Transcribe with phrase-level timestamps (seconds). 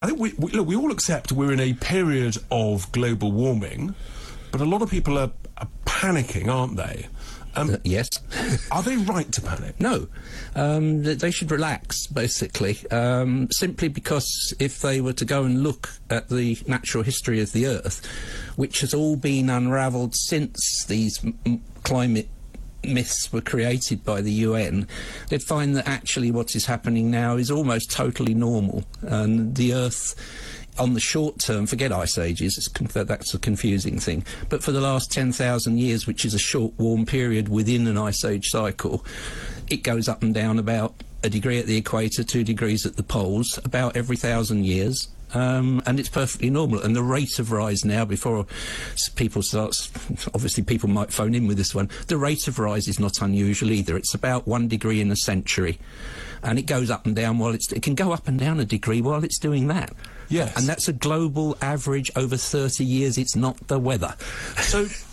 [0.00, 3.96] I think we, we, look, we all accept we're in a period of global warming,
[4.52, 7.08] but a lot of people are, are panicking, aren't they?
[7.56, 8.08] Um, uh, yes.
[8.70, 9.80] are they right to panic?
[9.80, 10.06] No.
[10.54, 15.90] Um, they should relax, basically, um, simply because if they were to go and look
[16.10, 18.06] at the natural history of the Earth,
[18.54, 21.20] which has all been unravelled since these
[21.82, 22.28] climate
[22.84, 24.86] myths were created by the UN,
[25.28, 30.14] they'd find that actually what is happening now is almost totally normal, and the Earth
[30.78, 34.24] on the short term, forget ice ages, that's a confusing thing.
[34.48, 38.24] But for the last 10,000 years, which is a short warm period within an ice
[38.24, 39.04] age cycle,
[39.68, 43.02] it goes up and down about a degree at the equator, two degrees at the
[43.02, 45.08] poles, about every thousand years.
[45.34, 46.82] Um, and it's perfectly normal.
[46.82, 48.46] And the rate of rise now, before
[49.14, 49.74] people start,
[50.34, 53.70] obviously people might phone in with this one, the rate of rise is not unusual
[53.70, 53.96] either.
[53.96, 55.78] It's about one degree in a century.
[56.42, 58.64] And it goes up and down while it's, it can go up and down a
[58.64, 59.92] degree while it's doing that.
[60.28, 60.56] Yes.
[60.56, 63.18] And that's a global average over 30 years.
[63.18, 64.14] It's not the weather.
[64.58, 64.86] So,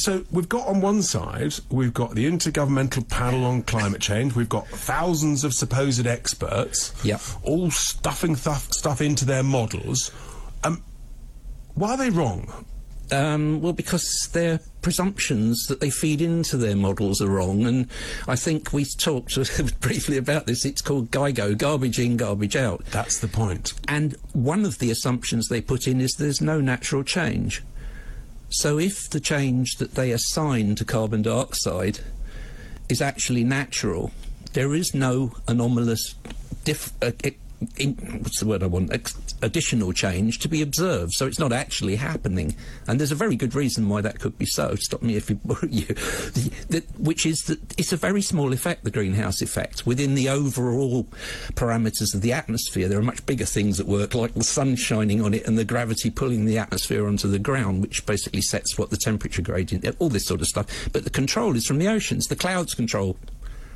[0.00, 4.34] so we've got on one side, we've got the Intergovernmental Panel on Climate Change.
[4.34, 7.20] We've got thousands of supposed experts, yep.
[7.42, 10.10] all stuffing th- stuff into their models.
[10.64, 10.82] Um,
[11.74, 12.66] why are they wrong?
[13.12, 17.66] Um, well, because their presumptions that they feed into their models are wrong.
[17.66, 17.88] And
[18.28, 19.36] I think we talked
[19.80, 20.64] briefly about this.
[20.64, 22.84] It's called GIGO, garbage in, garbage out.
[22.86, 23.72] That's the point.
[23.88, 27.62] And one of the assumptions they put in is there's no natural change.
[28.50, 32.00] So if the change that they assign to carbon dioxide
[32.88, 34.10] is actually natural,
[34.54, 36.16] there is no anomalous
[36.64, 37.12] diff- uh,
[37.60, 38.90] what's the word I want?
[39.42, 41.12] Additional change to be observed.
[41.12, 42.56] So it's not actually happening.
[42.86, 44.74] And there's a very good reason why that could be so.
[44.76, 48.84] Stop me if you, you the, the, which is that it's a very small effect,
[48.84, 51.04] the greenhouse effect, within the overall
[51.52, 52.88] parameters of the atmosphere.
[52.88, 55.64] There are much bigger things at work, like the sun shining on it and the
[55.64, 60.08] gravity pulling the atmosphere onto the ground, which basically sets what the temperature gradient, all
[60.08, 60.88] this sort of stuff.
[60.92, 62.26] But the control is from the oceans.
[62.26, 63.16] The clouds control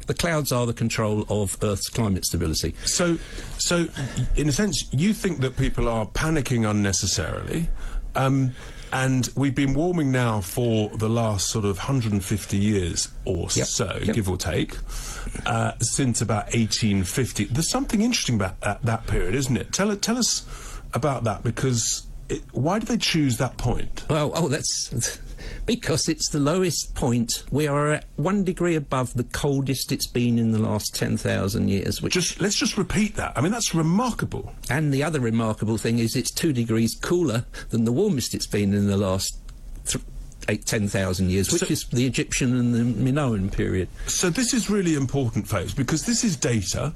[0.06, 2.74] the clouds are the control of Earth's climate stability.
[2.84, 3.18] So,
[3.58, 3.86] so
[4.36, 7.68] in a sense, you think that people are panicking unnecessarily.
[8.14, 8.52] Um,
[8.92, 13.66] and we've been warming now for the last sort of 150 years or yep.
[13.66, 14.14] so, yep.
[14.14, 14.76] give or take,
[15.46, 17.44] uh, since about 1850.
[17.46, 19.72] There's something interesting about that, that period, isn't it?
[19.72, 24.04] Tell, tell us about that because it, why did they choose that point?
[24.08, 25.18] Well, oh, that's
[25.66, 27.44] because it's the lowest point.
[27.50, 32.02] We are at one degree above the coldest it's been in the last 10,000 years.
[32.02, 33.32] Which just Let's just repeat that.
[33.36, 34.52] I mean, that's remarkable.
[34.70, 38.74] And the other remarkable thing is it's two degrees cooler than the warmest it's been
[38.74, 39.38] in the last
[39.86, 40.04] th-
[40.48, 43.88] eight, 10,000 years, which so, is the Egyptian and the Minoan period.
[44.06, 46.94] So this is really important, folks, because this is data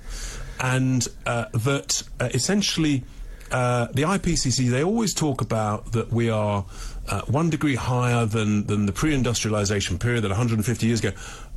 [0.61, 3.05] and uh, that uh, essentially
[3.50, 6.64] uh, the IPCC, they always talk about that we are
[7.09, 11.12] uh, one degree higher than, than the pre-industrialization period, that 150 years ago.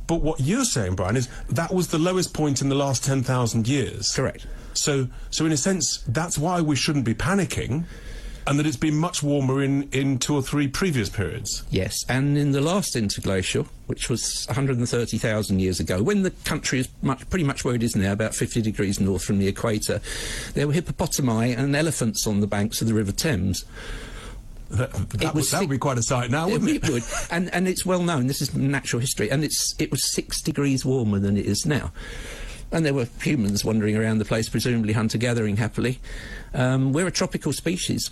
[0.06, 3.68] But what you're saying, Brian, is that was the lowest point in the last 10,000
[3.68, 4.12] years.
[4.14, 4.46] Correct.
[4.74, 7.84] So, so in a sense, that's why we shouldn't be panicking
[8.46, 11.62] and that it's been much warmer in, in two or three previous periods.
[11.70, 16.88] Yes, and in the last interglacial, which was 130,000 years ago, when the country is
[17.02, 20.00] much, pretty much where it is now, about 50 degrees north from the equator,
[20.54, 23.64] there were hippopotami and elephants on the banks of the River Thames.
[24.70, 26.84] That, that, would, that would be quite a sight now, wouldn't it?
[26.84, 28.26] It would, and and it's well known.
[28.26, 31.92] This is natural history, and it's it was six degrees warmer than it is now.
[32.70, 36.00] And there were humans wandering around the place, presumably hunter gathering happily.
[36.54, 38.10] Um, we're a tropical species.